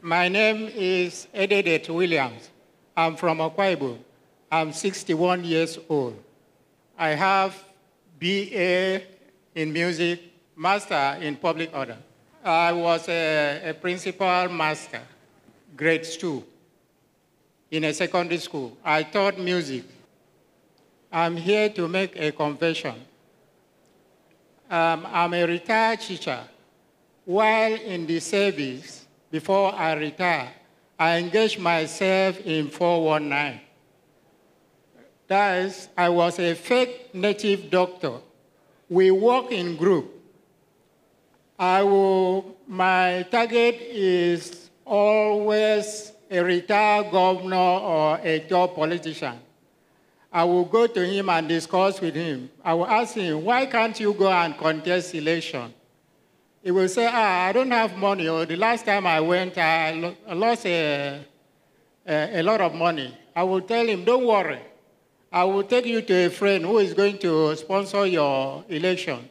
[0.00, 2.50] My name is Ededet Williams.
[2.96, 3.98] I'm from Akwa
[4.50, 6.16] I'm 61 years old.
[6.96, 7.64] I have
[8.20, 9.02] BA
[9.56, 10.20] in music,
[10.56, 11.96] master in public order.
[12.44, 15.02] I was a, a principal master,
[15.76, 16.44] grade two,
[17.68, 18.76] in a secondary school.
[18.84, 19.82] I taught music.
[21.10, 22.94] I'm here to make a confession.
[24.70, 26.38] Um, I'm a retired teacher.
[27.24, 30.50] While in the service, before I retire,
[30.98, 33.60] I engaged myself in 419.
[35.28, 38.14] That is, I was a fake native doctor.
[38.88, 40.14] We work in group.
[41.58, 49.38] I will, my target is always a retired governor or a top politician.
[50.32, 52.50] I will go to him and discuss with him.
[52.64, 55.72] I will ask him, why can't you go and contest election?
[56.62, 58.28] He will say, ah, I don't have money.
[58.28, 61.24] Or the last time I went, I lost a,
[62.06, 63.16] a, a lot of money.
[63.34, 64.60] I will tell him, don't worry.
[65.30, 69.28] I will take you to a friend who is going to sponsor your election.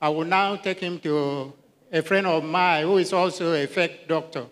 [0.00, 1.52] I will now take him to
[1.92, 4.46] a friend of mine who is also a fake doctor.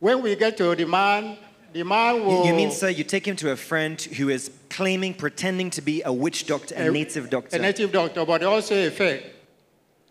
[0.00, 1.38] When we get to the man,
[1.72, 2.46] the man will.
[2.46, 6.02] You mean, sir, you take him to a friend who is claiming, pretending to be
[6.02, 7.56] a witch doctor, a, a native doctor?
[7.56, 9.34] A native doctor, but also a fake.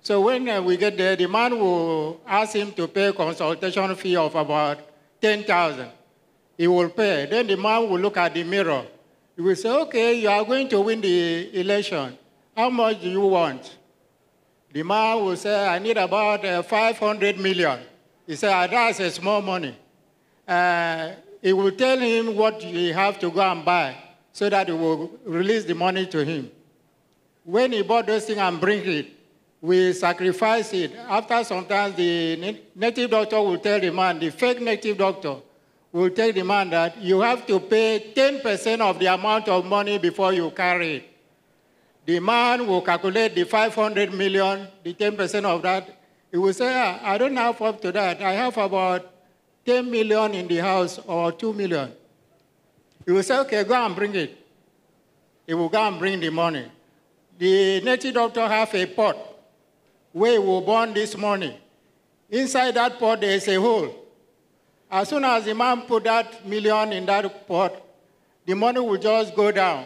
[0.08, 3.94] So when uh, we get there, the man will ask him to pay a consultation
[3.94, 4.80] fee of about
[5.22, 5.90] 10,000.
[6.58, 7.28] He will pay.
[7.30, 8.86] Then the man will look at the mirror.
[9.36, 12.18] He will say, okay, you are going to win the election.
[12.56, 13.76] How much do you want?
[14.72, 17.78] The man will say, I need about uh, 500 million.
[18.26, 19.76] He said, ah, that's a small money.
[20.48, 23.94] Uh, he will tell him what he have to go and buy
[24.32, 26.50] so that he will release the money to him.
[27.44, 29.17] When he bought those things and bring it,
[29.68, 30.96] we sacrifice it.
[30.96, 35.36] After sometimes the native doctor will tell the man, the fake native doctor
[35.92, 39.98] will tell the man that you have to pay 10% of the amount of money
[39.98, 41.04] before you carry it.
[42.06, 46.00] The man will calculate the 500 million, the 10% of that.
[46.32, 48.22] He will say, ah, I don't have up to that.
[48.22, 49.06] I have about
[49.66, 51.92] 10 million in the house or 2 million.
[53.06, 54.38] He will say, okay, go and bring it.
[55.46, 56.72] He will go and bring the money.
[57.38, 59.27] The native doctor have a pot
[60.18, 61.60] where he will burn this money.
[62.30, 63.94] Inside that pot, there is a hole.
[64.90, 67.82] As soon as the man put that million in that pot,
[68.46, 69.86] the money will just go down.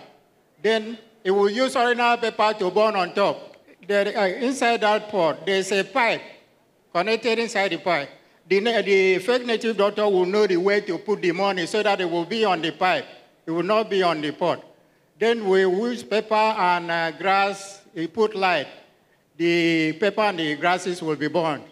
[0.62, 3.58] Then he will use ordinary paper to burn on top.
[3.86, 6.22] There, uh, inside that pot, there is a pipe
[6.94, 8.10] connected inside the pipe.
[8.48, 12.00] The, the fake native doctor will know the way to put the money so that
[12.00, 13.06] it will be on the pipe.
[13.46, 14.64] It will not be on the pot.
[15.20, 18.68] Then we use paper and uh, grass, we put light.
[19.42, 21.64] The paper and the grasses will be burned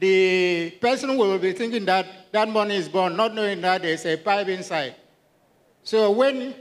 [0.00, 4.16] the person will be thinking that that money is gone, not knowing that there's a
[4.16, 4.94] pipe inside.
[5.84, 6.54] So when,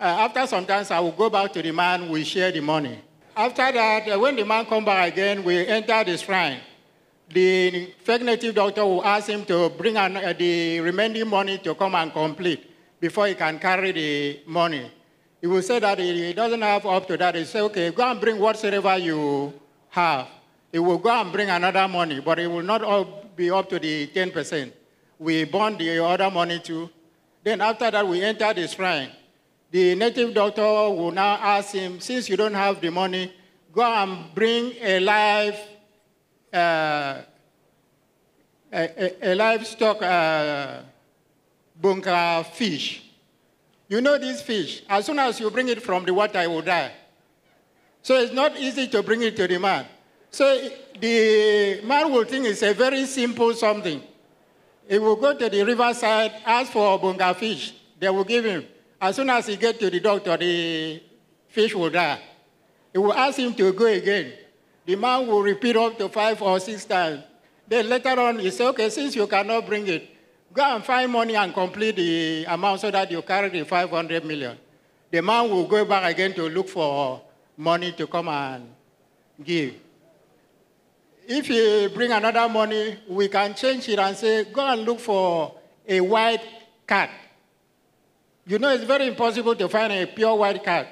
[0.00, 2.98] uh, after some time, I will go back to the man, we share the money.
[3.36, 6.60] After that, uh, when the man come back again, we enter the shrine.
[7.28, 11.74] The fake native doctor will ask him to bring an, uh, the remaining money to
[11.74, 12.66] come and complete
[12.98, 14.90] before he can carry the money.
[15.40, 17.34] He will say that he doesn't have up to that.
[17.34, 19.52] He say, okay, go and bring whatsoever you
[19.90, 20.28] have.
[20.72, 23.78] He will go and bring another money, but it will not all be up to
[23.78, 24.72] the 10%.
[25.18, 26.88] We bond the other money too.
[27.42, 29.10] Then after that, we enter the shrine.
[29.70, 33.32] The native doctor will now ask him, since you don't have the money,
[33.72, 35.58] go and bring a live,
[36.52, 37.22] uh,
[38.72, 40.80] a, a, a, livestock uh,
[41.80, 43.02] bunker fish.
[43.88, 44.82] You know this fish.
[44.88, 46.92] As soon as you bring it from the water, it will die.
[48.02, 49.86] So it's not easy to bring it to the man.
[50.30, 50.68] So
[50.98, 54.02] the man will think it's a very simple something.
[54.88, 57.74] He will go to the riverside, ask for a bonga fish.
[57.98, 58.66] They will give him.
[59.00, 61.02] As soon as he gets to the doctor, the
[61.48, 62.20] fish will die.
[62.92, 64.32] He will ask him to go again.
[64.84, 67.22] The man will repeat up to five or six times.
[67.68, 70.08] Then later on, he says, okay, since you cannot bring it,
[70.52, 74.58] go and find money and complete the amount so that you carry the 500 million.
[75.10, 77.22] The man will go back again to look for
[77.60, 78.72] money to come and
[79.44, 79.74] give.
[81.28, 85.54] If you bring another money, we can change it and say, go and look for
[85.86, 86.42] a white
[86.86, 87.10] cat.
[88.46, 90.88] You know, it's very impossible to find a pure white cat.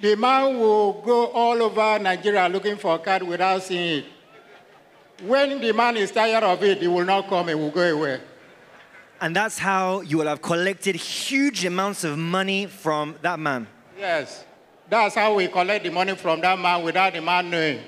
[0.00, 4.04] The man will go all over Nigeria looking for a cat without seeing it.
[5.24, 8.20] When the man is tired of it, he will not come, he will go away.
[9.20, 13.66] And that's how you will have collected huge amounts of money from that man.
[13.98, 14.44] Yes.
[14.90, 17.80] That's how we collect the money from that man without the man knowing.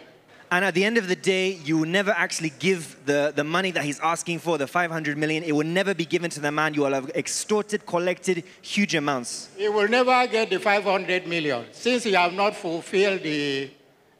[0.52, 3.70] And at the end of the day, you will never actually give the, the money
[3.70, 5.44] that he's asking for, the 500 million.
[5.44, 6.74] It will never be given to the man.
[6.74, 9.48] You will have extorted, collected huge amounts.
[9.56, 13.70] He will never get the 500 million since he have not fulfilled the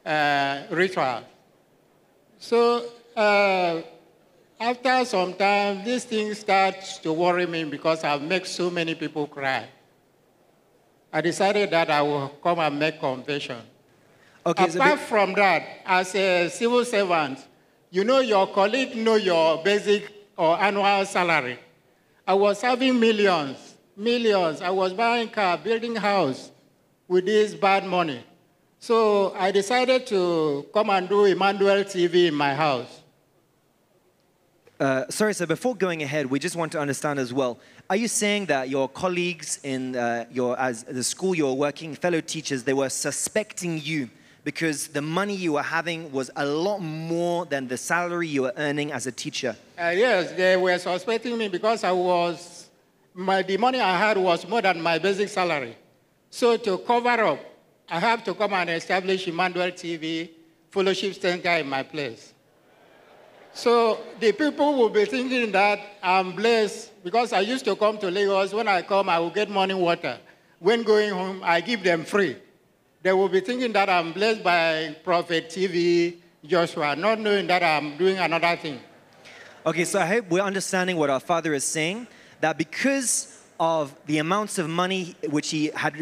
[0.05, 1.23] uh, ritual.
[2.39, 2.85] So
[3.15, 3.81] uh,
[4.57, 9.27] after some time, these things start to worry me because I've made so many people
[9.27, 9.67] cry.
[11.13, 13.57] I decided that I will come and make confession.
[14.45, 17.39] Okay, Apart be- from that, as a civil servant,
[17.89, 21.59] you know your colleague know your basic or annual salary.
[22.25, 24.61] I was having millions, millions.
[24.61, 26.49] I was buying car, building house
[27.07, 28.23] with this bad money.
[28.79, 33.00] So I decided to come and do Emmanuel TV in my house.
[34.81, 37.59] Uh, sorry, sir, before going ahead, we just want to understand as well.
[37.87, 42.19] Are you saying that your colleagues in uh, your, as the school you're working, fellow
[42.19, 44.09] teachers, they were suspecting you
[44.43, 48.53] because the money you were having was a lot more than the salary you were
[48.57, 49.55] earning as a teacher?
[49.79, 52.67] Uh, yes, they were suspecting me because I was,
[53.13, 55.77] my, the money I had was more than my basic salary.
[56.31, 57.39] So to cover up,
[57.87, 60.31] I have to come and establish Emmanuel TV
[60.71, 62.33] Fellowship Center in my place.
[63.53, 68.09] So the people will be thinking that I'm blessed because I used to come to
[68.09, 68.53] Lagos.
[68.53, 70.17] When I come, I will get morning water.
[70.59, 72.37] When going home, I give them free.
[73.03, 77.97] They will be thinking that I'm blessed by Prophet TB Joshua, not knowing that I'm
[77.97, 78.79] doing another thing.
[79.65, 82.07] Okay, so I hope we're understanding what our father is saying
[82.39, 85.93] that because of the amounts of money which he had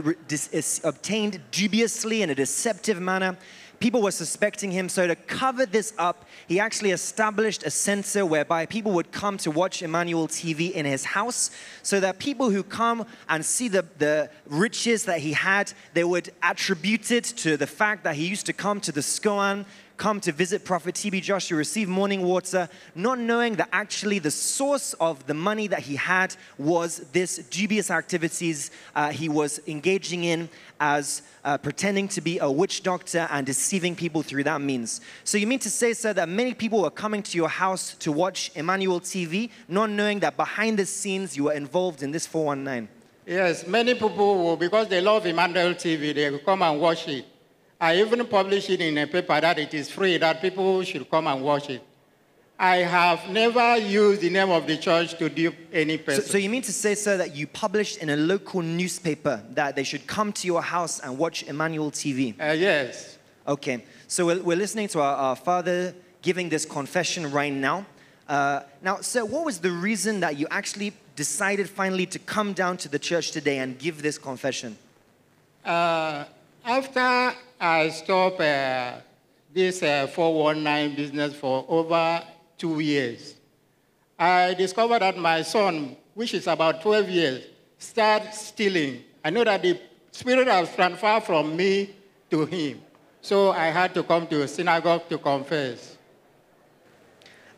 [0.83, 3.37] obtained dubiously in a deceptive manner,
[3.79, 4.89] people were suspecting him.
[4.89, 9.51] So, to cover this up, he actually established a censor whereby people would come to
[9.51, 11.51] watch Emmanuel TV in his house
[11.83, 16.31] so that people who come and see the, the riches that he had, they would
[16.43, 19.65] attribute it to the fact that he used to come to the SCOAN
[19.99, 24.93] come to visit Prophet TB Joshua, receive morning water, not knowing that actually the source
[24.93, 30.49] of the money that he had was this dubious activities uh, he was engaging in
[30.79, 35.01] as uh, pretending to be a witch doctor and deceiving people through that means.
[35.25, 38.11] So you mean to say, sir, that many people were coming to your house to
[38.13, 42.87] watch Emmanuel TV, not knowing that behind the scenes you were involved in this 419?
[43.25, 47.25] Yes, many people will, because they love Emmanuel TV, they will come and watch it.
[47.79, 51.27] I even published it in a paper that it is free, that people should come
[51.27, 51.81] and watch it.
[52.61, 56.23] I have never used the name of the church to dupe any So, person.
[56.25, 59.85] so you mean to say, sir, that you published in a local newspaper that they
[59.85, 62.35] should come to your house and watch Emmanuel TV?
[62.37, 63.17] Uh, yes.
[63.47, 67.85] Okay, so we're, we're listening to our, our father giving this confession right now.
[68.27, 72.75] Uh, now, sir, what was the reason that you actually decided finally to come down
[72.75, 74.77] to the church today and give this confession?
[75.63, 76.25] Uh,
[76.65, 78.93] after I stopped uh,
[79.53, 82.23] this uh, 419 business for over
[82.57, 83.35] two years,
[84.19, 87.43] I discovered that my son, which is about 12 years,
[87.77, 89.03] started stealing.
[89.23, 89.79] I know that the
[90.11, 91.95] spirit has transferred from me
[92.29, 92.81] to him.
[93.21, 95.97] So I had to come to a synagogue to confess.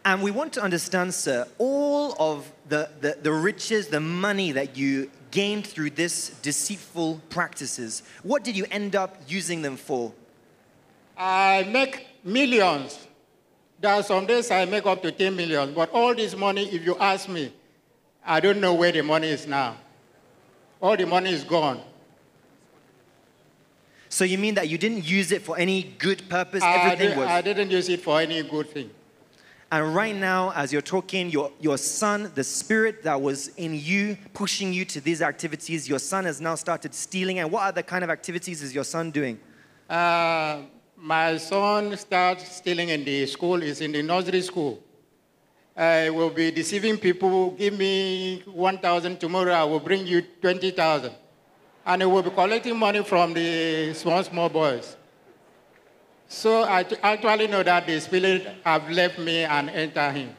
[0.06, 4.77] And we want to understand, sir, all of the, the, the riches, the money that
[4.77, 10.13] you gained through this deceitful practices, what did you end up using them for?
[11.18, 13.07] I make millions.
[13.80, 15.74] There are some days I make up to 10 million.
[15.74, 17.51] But all this money, if you ask me,
[18.25, 19.77] I don't know where the money is now.
[20.79, 21.82] All the money is gone.
[24.10, 26.62] So you mean that you didn't use it for any good purpose?
[26.62, 27.27] I, Everything did, was.
[27.27, 28.91] I didn't use it for any good thing.
[29.72, 34.18] And right now, as you're talking, your, your son, the spirit that was in you,
[34.34, 37.40] pushing you to these activities, your son has now started stealing.
[37.40, 39.40] And what other kind of activities is your son doing?
[39.90, 40.63] Uh,
[40.98, 44.84] my son starts stealing in the school, is in the nursery school.
[45.75, 51.13] I will be deceiving people, give me 1,000 tomorrow, I will bring you 20,000.
[51.86, 54.98] And he will be collecting money from the small, small boys.
[56.32, 60.36] So I actually know that the spirit have left me and entered him.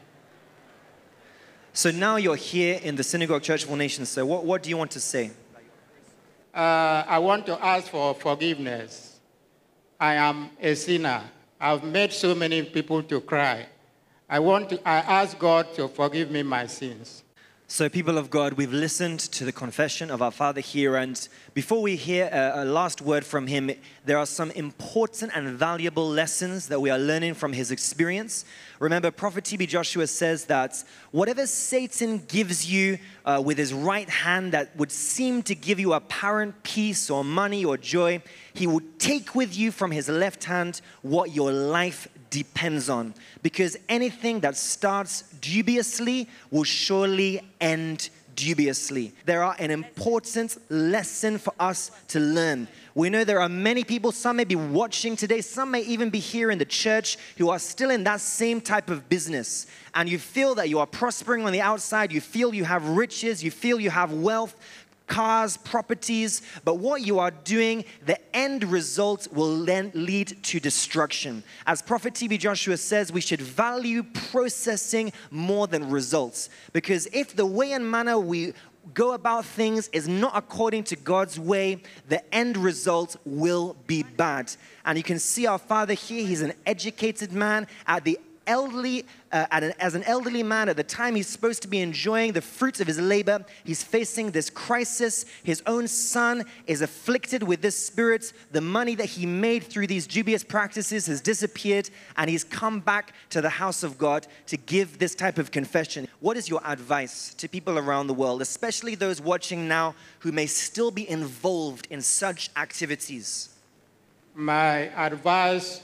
[1.75, 4.09] So now you're here in the Synagogue Church for Nations.
[4.09, 5.33] So what, what do you want to say?
[6.55, 9.21] Uh, I want to ask for forgiveness.
[10.01, 11.25] I am a sinner.
[11.61, 13.67] I've made so many people to cry.
[14.31, 17.23] I want to, I ask God to forgive me my sins.
[17.73, 21.81] So, people of God, we've listened to the confession of our Father here, and before
[21.81, 23.71] we hear a, a, last word from him,
[24.05, 28.45] there are some important and valuable lessons that we are learning from his experience.
[28.79, 34.53] Remember, Prophet TB Joshua says that whatever Satan gives you uh, with his right hand
[34.53, 38.21] that would seem to give you apparent peace or money or joy,
[38.53, 43.15] he will take with you from his left hand what your life depends on.
[43.43, 49.13] Because anything that starts dubiously will surely end dubiously.
[49.27, 52.67] There are an important lesson for us to learn.
[52.95, 56.19] We know there are many people, some may be watching today, some may even be
[56.19, 59.67] here in the church who are still in that same type of business.
[59.95, 63.43] And you feel that you are prospering on the outside, you feel you have riches,
[63.43, 64.55] you feel you have wealth,
[65.13, 71.45] cars, properties, but what you are doing, the end result will then lead to destruction.
[71.67, 76.49] As Prophet TB Joshua says, we should value processing more than results.
[76.73, 78.55] Because if the way and manner we
[78.95, 84.51] go about things is not according to God's way, the end result will be bad.
[84.87, 89.47] And you can see our father here, he's an educated man at the elderly, uh,
[89.51, 92.81] an, as an elderly man at the time he's supposed to be enjoying the fruits
[92.81, 95.25] of his labor, he's facing this crisis.
[95.43, 98.33] His own son is afflicted with this spirit.
[98.53, 103.15] The money that he made through these dubious practices has disappeared, and he's come back
[103.31, 106.09] to the house of God to give this type of confession.
[106.21, 110.47] What is your advice to people around the world, especially those watching now who may
[110.47, 113.51] still be involved in such activities?
[114.35, 115.83] My advice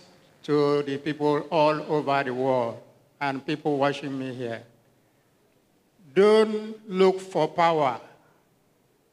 [0.49, 2.81] to the people all over the world
[3.21, 4.63] and people watching me here.
[6.15, 8.01] Don't look for power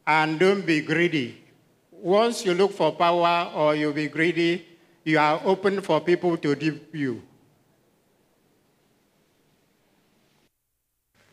[0.08, 1.44] and don't be greedy.
[1.92, 4.66] Once you look for power or you be greedy,
[5.04, 7.22] you are open for people to dupe you.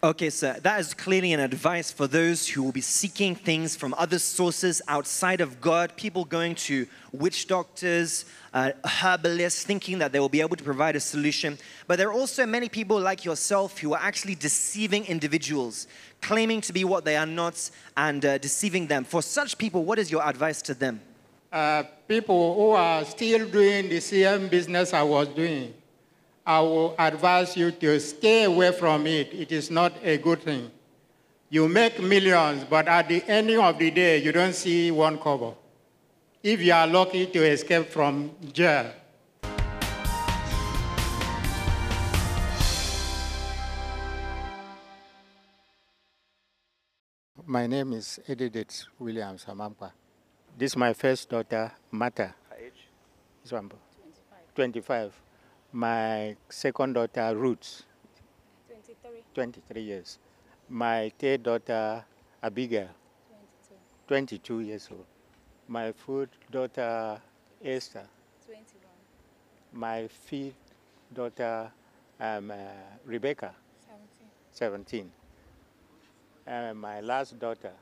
[0.05, 3.95] Okay, sir, that is clearly an advice for those who will be seeking things from
[3.97, 10.19] other sources outside of God, people going to witch doctors, uh, herbalists, thinking that they
[10.19, 11.57] will be able to provide a solution.
[11.87, 15.87] But there are also many people like yourself who are actually deceiving individuals,
[16.21, 19.05] claiming to be what they are not, and uh, deceiving them.
[19.05, 21.01] For such people, what is your advice to them?
[21.53, 25.73] Uh, people who are still doing the same business I was doing,
[26.45, 29.33] I will advise you to stay away from it.
[29.33, 30.71] It is not a good thing.
[31.51, 35.55] You make millions, but at the ending of the day, you don't see one cover.
[36.43, 38.91] If you are lucky to escape from jail.
[47.47, 49.93] My name is Ededet Williams Amampa.
[50.59, 52.35] This is my first daughter, Mata.
[52.51, 52.89] Her age?
[53.43, 53.71] This one,
[54.57, 55.13] 25.
[55.75, 57.85] My second daughter, Ruth,
[58.69, 60.19] 23, 23 years.
[60.69, 62.05] My third daughter,
[62.43, 62.89] Abigail,
[64.07, 65.07] 22, 22 years old.
[65.69, 67.19] My fourth daughter,
[67.65, 68.07] Esther.
[68.45, 68.67] 21,
[69.73, 70.55] My fifth
[71.15, 71.71] daughter,
[72.21, 72.55] um, uh,
[73.07, 73.55] Rebecca,
[73.87, 75.11] 17, 17.
[76.47, 77.73] And my last daughter,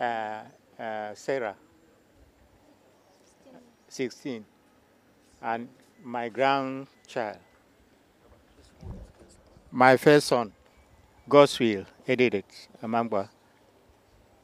[0.00, 0.42] uh,
[0.80, 1.56] uh, Sarah,
[3.88, 4.44] 16.
[5.42, 5.68] And
[6.04, 7.38] my grandchild,
[9.70, 10.52] my first son,
[11.28, 12.44] Goswill, Ededet,
[12.82, 13.28] Amamba.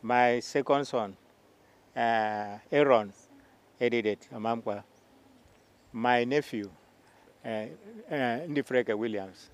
[0.01, 1.17] My second son,
[1.97, 3.13] uh, Aaron,
[3.81, 4.85] Ededet, Amamba.
[5.93, 6.71] My nephew,
[7.45, 7.65] uh,
[8.11, 9.51] uh, Williams.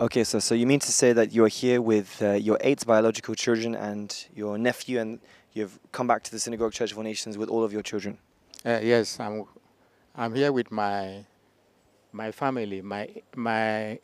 [0.00, 3.34] Okay, so, so you mean to say that you're here with uh, your eight biological
[3.34, 5.20] children and your nephew, and
[5.54, 8.18] you've come back to the Synagogue Church of All Nations with all of your children?
[8.64, 9.44] Uh, yes, I'm,
[10.14, 11.24] I'm here with my,
[12.12, 13.98] my family, my, my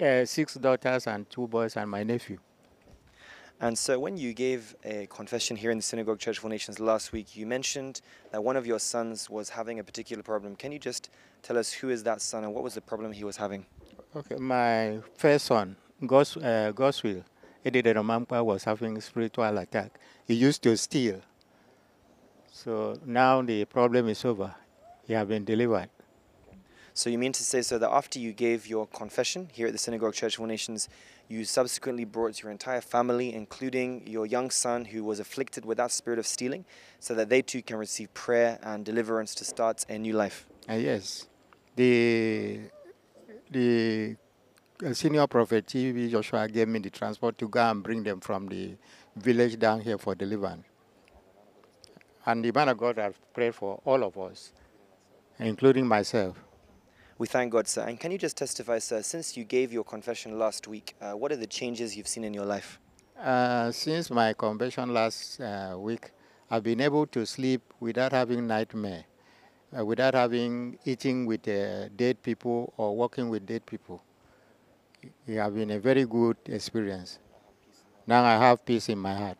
[0.00, 2.38] uh, six daughters and two boys and my nephew.
[3.60, 6.80] And so, when you gave a confession here in the Synagogue Church of All Nations
[6.80, 8.00] last week, you mentioned
[8.32, 10.56] that one of your sons was having a particular problem.
[10.56, 11.10] Can you just
[11.44, 13.64] tell us who is that son and what was the problem he was having?
[14.16, 17.22] Okay, my first son, Gos, uh, Goswill,
[17.64, 19.98] Edith Romampa, was having spiritual attack.
[20.26, 21.20] He used to steal.
[22.50, 24.54] So now the problem is over.
[25.06, 25.88] He has been delivered.
[26.94, 29.78] So, you mean to say so that after you gave your confession here at the
[29.78, 30.90] Synagogue Church of All Nations,
[31.26, 35.90] you subsequently brought your entire family, including your young son who was afflicted with that
[35.90, 36.66] spirit of stealing,
[37.00, 40.46] so that they too can receive prayer and deliverance to start a new life?
[40.68, 41.28] Uh, yes,
[41.76, 42.60] the
[43.50, 44.16] the
[44.90, 46.10] senior prophet T.B.
[46.10, 48.74] Joshua gave me the transport to go and bring them from the
[49.16, 50.64] village down here for deliverance.
[52.26, 54.52] And the man of God has prayed for all of us,
[55.38, 56.36] including myself.
[57.18, 57.82] We thank God, sir.
[57.82, 61.30] And can you just testify, sir, since you gave your confession last week, uh, what
[61.30, 62.80] are the changes you've seen in your life?
[63.20, 66.10] Uh, since my conversion last uh, week,
[66.50, 69.04] I've been able to sleep without having nightmare,
[69.76, 74.02] uh, without having eating with uh, dead people or working with dead people.
[75.26, 77.18] It has been a very good experience.
[78.06, 79.38] Now I have peace in my heart.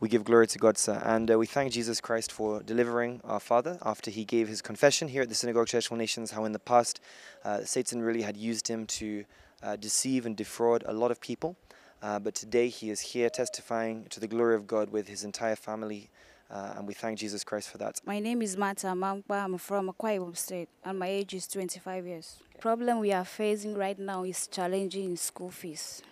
[0.00, 1.00] We give glory to God, sir.
[1.04, 5.06] And uh, we thank Jesus Christ for delivering our father after he gave his confession
[5.06, 6.32] here at the Synagogue Church for Nations.
[6.32, 7.00] How in the past,
[7.44, 9.24] uh, Satan really had used him to
[9.62, 11.56] uh, deceive and defraud a lot of people.
[12.02, 15.54] Uh, but today he is here testifying to the glory of God with his entire
[15.54, 16.10] family.
[16.50, 18.00] Uh, and we thank Jesus Christ for that.
[18.04, 19.44] My name is Mata Mangba.
[19.44, 22.36] I'm from Akwa State, and my age is 25 years.
[22.60, 26.02] Problem we are facing right now is challenging in school fees.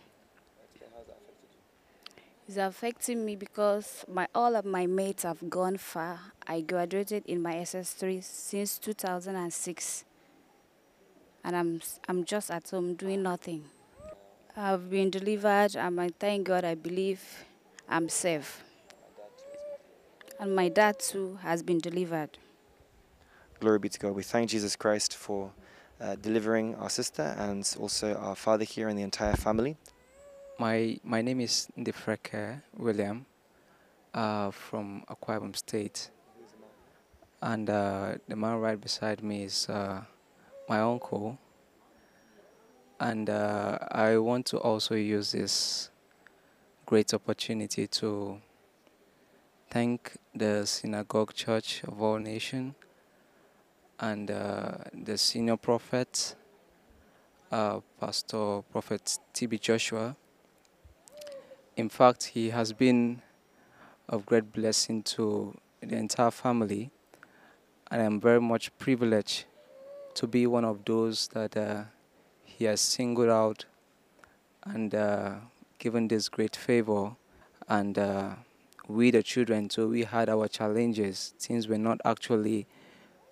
[2.49, 6.18] It's affecting me because my all of my mates have gone far.
[6.49, 10.04] I graduated in my SS3 since 2006,
[11.44, 13.66] and I'm I'm just at home doing nothing.
[14.56, 16.64] I've been delivered, and I thank God.
[16.64, 17.22] I believe
[17.88, 18.64] I'm safe.
[20.40, 22.38] And my dad too has been delivered.
[23.61, 24.14] Glory be to God.
[24.14, 25.52] We thank Jesus Christ for
[26.00, 29.76] uh, delivering our sister and also our father here and the entire family.
[30.59, 33.26] My my name is Ndefreke William
[34.14, 36.09] uh, from Akwa Ibom State,
[37.42, 40.00] and uh, the man right beside me is uh,
[40.70, 41.38] my uncle.
[42.99, 45.90] And uh, I want to also use this
[46.87, 48.40] great opportunity to
[49.70, 52.74] thank the Synagogue Church of All Nations
[54.00, 56.34] and uh, the senior prophet,
[57.52, 59.58] uh, Pastor Prophet T.B.
[59.58, 60.16] Joshua.
[61.76, 63.22] In fact, he has been
[64.08, 66.90] of great blessing to the entire family,
[67.92, 69.44] and I'm very much privileged
[70.14, 71.84] to be one of those that uh,
[72.42, 73.66] he has singled out
[74.64, 75.34] and uh,
[75.78, 77.12] given this great favor.
[77.68, 78.30] And uh,
[78.90, 81.35] we, the children, so we had our challenges.
[81.38, 82.66] Things were not actually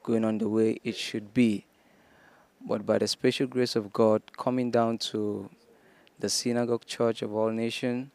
[0.02, 1.66] going on the way it should be.
[2.60, 5.50] But by the special grace of God, coming down to
[6.18, 8.08] the Synagogue Church of All Nations,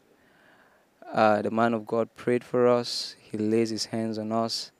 [1.11, 3.15] uh, the man of God prayed for us.
[3.19, 4.71] He lays his hands on us.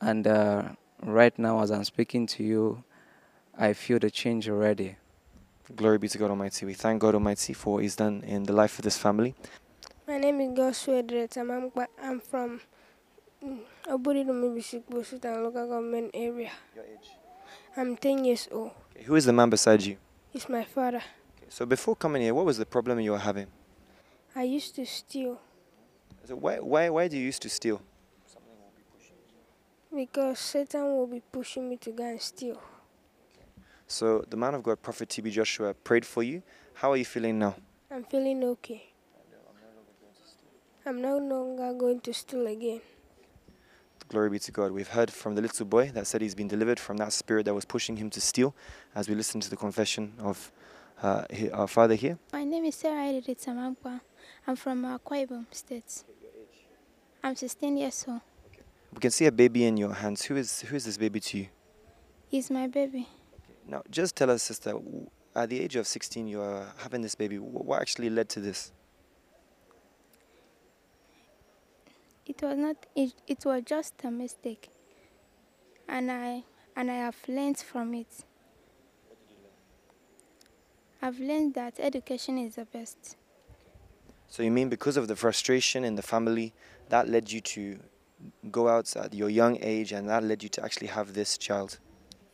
[0.00, 0.70] And uh,
[1.02, 2.84] right now, as I'm speaking to you,
[3.58, 4.96] I feel the change already.
[5.74, 6.64] Glory be to God Almighty.
[6.64, 9.34] We thank God Almighty for what He's done in the life of this family.
[10.08, 11.50] My name is Joshua Dretam.
[11.54, 12.62] I'm, qua- I'm from
[13.44, 16.50] mm, Oburidomi Bisikbo local government area.
[16.74, 17.10] Your age.
[17.76, 18.70] I'm 10 years old.
[19.04, 19.98] Who is the man beside you?
[20.32, 21.02] It's my father.
[21.50, 23.48] So before coming here, what was the problem you were having?
[24.34, 25.38] I used to steal
[26.24, 27.82] So why, why, why do you used to steal?
[29.94, 32.58] because Satan will be pushing me to go and steal.
[33.86, 36.42] So the man of God, Prophet TB Joshua, prayed for you.
[36.72, 37.56] How are you feeling now?
[37.90, 38.87] I'm feeling okay.
[40.88, 42.80] I'm no longer going to steal again.
[44.08, 44.72] Glory be to God.
[44.72, 47.52] We've heard from the little boy that said he's been delivered from that spirit that
[47.52, 48.54] was pushing him to steal
[48.94, 50.50] as we listen to the confession of
[51.02, 52.18] uh, our father here.
[52.32, 54.00] My name is Sarah Edith Samampa.
[54.46, 56.04] I'm from Akwa Ibom State.
[57.22, 58.22] I'm 16 years old.
[58.90, 60.22] We can see a baby in your hands.
[60.22, 61.48] Who is, who is this baby to you?
[62.28, 63.06] He's my baby.
[63.66, 64.72] Now, just tell us, sister,
[65.36, 67.36] at the age of 16, you are having this baby.
[67.36, 68.72] What actually led to this?
[72.28, 72.76] It was not.
[72.94, 74.68] It, it was just a mistake,
[75.88, 76.44] and I
[76.76, 78.24] and I have learned from it.
[81.00, 83.16] I've learned that education is the best.
[84.28, 86.52] So you mean because of the frustration in the family,
[86.90, 87.78] that led you to
[88.50, 91.78] go out at your young age and that led you to actually have this child?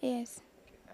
[0.00, 0.40] Yes,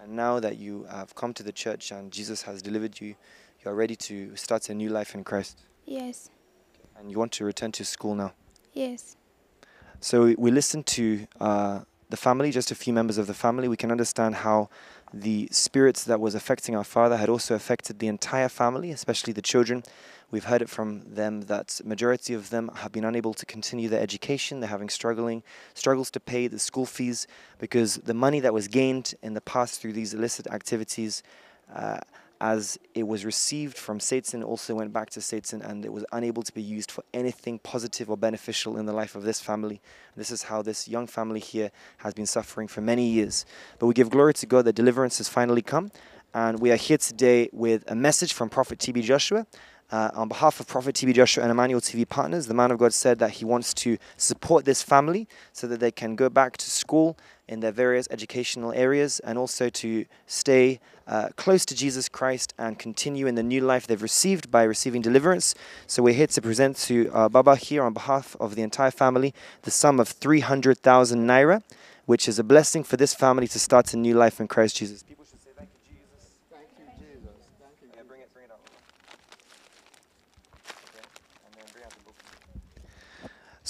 [0.01, 3.15] And now that you have come to the church and Jesus has delivered you,
[3.63, 5.65] you are ready to start a new life in Christ.
[5.85, 6.29] yes,
[6.97, 8.33] And you want to return to school now.
[8.73, 9.15] Yes,
[9.99, 13.67] So we- listened to uh, the family, just a few members of the family.
[13.67, 14.69] We can understand how
[15.13, 19.41] the spirits that was affecting our father had also affected the entire family, especially the
[19.41, 19.83] children.
[20.31, 24.01] We've heard it from them that majority of them have been unable to continue their
[24.01, 24.61] education.
[24.61, 27.27] They're having struggling struggles to pay the school fees
[27.59, 31.21] because the money that was gained in the past through these illicit activities,
[31.75, 31.99] uh,
[32.41, 36.41] as it was received from Satan, also went back to Satan, and it was unable
[36.41, 39.79] to be used for anything positive or beneficial in the life of this family.
[40.17, 43.45] This is how this young family here has been suffering for many years.
[43.77, 45.91] But we give glory to God that deliverance has finally come.
[46.33, 49.45] And we are here today with a message from Prophet TB Joshua.
[49.91, 52.93] Uh, on behalf of Prophet TB Joshua and Emmanuel TV partners, the man of God
[52.93, 56.69] said that he wants to support this family so that they can go back to
[56.69, 57.17] school
[57.51, 62.79] in their various educational areas and also to stay uh, close to Jesus Christ and
[62.79, 65.53] continue in the new life they've received by receiving deliverance.
[65.85, 69.33] So we're here to present to uh, Baba here on behalf of the entire family
[69.63, 71.61] the sum of 300,000 naira,
[72.05, 75.03] which is a blessing for this family to start a new life in Christ Jesus.
[75.03, 76.29] People should say thank you, Jesus.
[76.49, 77.35] Thank you, Jesus.
[77.59, 77.89] Thank you.
[77.93, 78.61] Yeah, bring it, bring it out.
[80.87, 81.03] Okay,
[81.45, 82.15] and then bring out the book.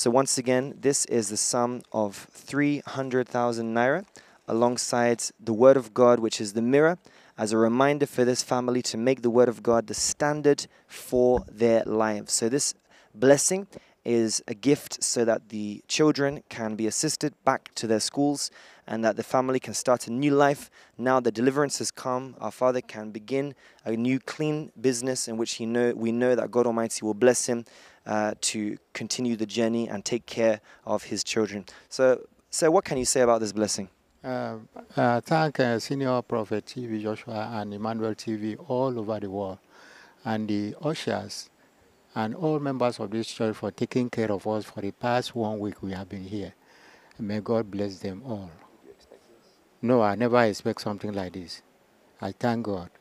[0.01, 4.03] So, once again, this is the sum of 300,000 naira
[4.47, 6.97] alongside the Word of God, which is the mirror,
[7.37, 11.45] as a reminder for this family to make the Word of God the standard for
[11.47, 12.33] their lives.
[12.33, 12.73] So, this
[13.13, 13.67] blessing
[14.03, 18.49] is a gift so that the children can be assisted back to their schools
[18.87, 20.69] and that the family can start a new life.
[20.97, 25.53] Now the deliverance has come, our father can begin a new clean business in which
[25.53, 27.65] he know we know that God Almighty will bless him
[28.05, 31.65] uh, to continue the journey and take care of his children.
[31.89, 33.89] So, so what can you say about this blessing?
[34.23, 34.57] Uh,
[34.95, 39.57] uh, thank uh, Senior Prophet TB Joshua and Emmanuel TV all over the world,
[40.23, 41.49] and the ushers
[42.13, 45.59] and all members of this church for taking care of us for the past one
[45.59, 46.53] week we have been here.
[47.17, 48.51] May God bless them all.
[49.83, 51.63] No, I never expect something like this.
[52.21, 52.91] I thank God.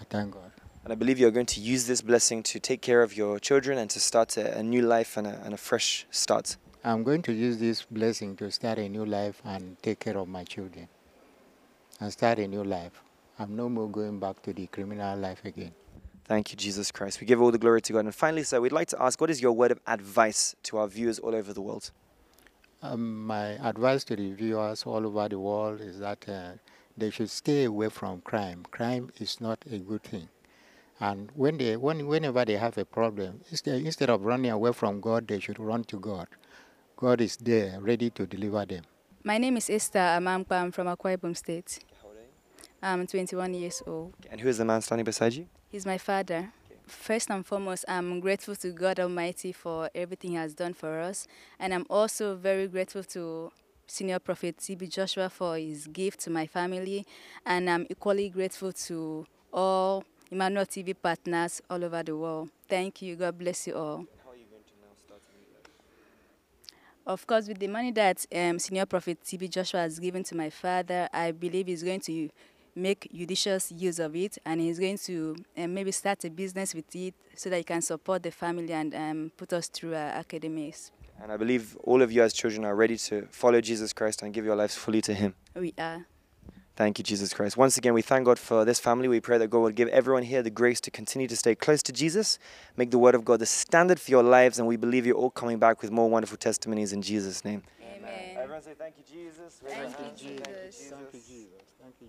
[0.00, 0.52] I thank God.
[0.82, 3.76] And I believe you're going to use this blessing to take care of your children
[3.76, 6.56] and to start a, a new life and a, and a fresh start.
[6.82, 10.28] I'm going to use this blessing to start a new life and take care of
[10.28, 10.88] my children
[12.00, 13.02] and start a new life.
[13.38, 15.72] I'm no more going back to the criminal life again.
[16.24, 17.20] Thank you, Jesus Christ.
[17.20, 18.06] We give all the glory to God.
[18.06, 20.86] And finally, sir, we'd like to ask what is your word of advice to our
[20.86, 21.90] viewers all over the world?
[22.84, 26.50] Um, my advice to the viewers all over the world is that uh,
[26.98, 28.66] they should stay away from crime.
[28.70, 30.28] Crime is not a good thing.
[31.00, 35.00] And when they, when, whenever they have a problem, instead, instead of running away from
[35.00, 36.28] God, they should run to God.
[36.96, 38.84] God is there, ready to deliver them.
[39.22, 40.52] My name is Esther Amampa.
[40.52, 41.78] I'm from Akwa Ibom State.
[42.82, 44.12] I'm 21 years old.
[44.30, 45.46] And who is the man standing beside you?
[45.70, 46.52] He's my father.
[46.86, 51.26] First and foremost, I'm grateful to God Almighty for everything He has done for us.
[51.58, 53.50] And I'm also very grateful to
[53.86, 57.06] Senior Prophet TB Joshua for his gift to my family.
[57.46, 62.50] And I'm equally grateful to all Emmanuel TV partners all over the world.
[62.68, 63.16] Thank you.
[63.16, 64.06] God bless you all.
[67.06, 70.48] Of course, with the money that um, Senior Prophet TB Joshua has given to my
[70.48, 72.30] father, I believe he's going to
[72.74, 76.94] make judicious use of it and he's going to um, maybe start a business with
[76.94, 80.90] it so that he can support the family and um, put us through our academies.
[81.22, 84.34] And I believe all of you as children are ready to follow Jesus Christ and
[84.34, 85.34] give your lives fully to Him.
[85.54, 86.06] We are.
[86.76, 87.56] Thank you, Jesus Christ.
[87.56, 89.06] Once again, we thank God for this family.
[89.06, 91.84] We pray that God will give everyone here the grace to continue to stay close
[91.84, 92.40] to Jesus,
[92.76, 95.30] make the Word of God the standard for your lives, and we believe you're all
[95.30, 97.62] coming back with more wonderful testimonies in Jesus' name.
[97.80, 98.36] Amen.
[98.36, 99.62] Everyone say thank you, Jesus.
[99.64, 100.90] Thank you, Jesus.
[100.90, 101.62] Thank you, Jesus.
[101.80, 102.02] Thank you,